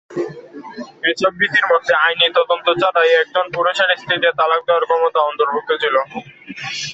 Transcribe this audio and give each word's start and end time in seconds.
এসব 1.09 1.31
রীতির 1.39 1.65
মধ্যে 1.71 1.93
আইনি 2.03 2.27
তদন্ত 2.37 2.67
ছাড়াই 2.81 3.11
একজন 3.15 3.45
পুরুষের 3.55 3.89
স্ত্রীকে 3.93 4.29
তালাক 4.39 4.61
দেওয়ার 4.67 4.87
ক্ষমতা 4.89 5.19
অন্তর্ভুক্ত 5.23 5.69
ছিল। 5.83 5.95